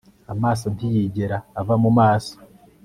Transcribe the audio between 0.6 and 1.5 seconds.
ntiyigera